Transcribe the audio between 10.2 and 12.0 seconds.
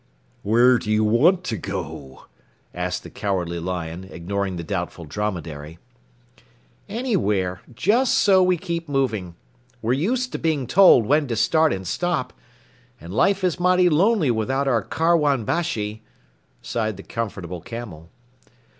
to being told when to start and